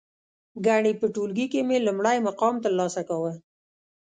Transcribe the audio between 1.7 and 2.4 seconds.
لومړی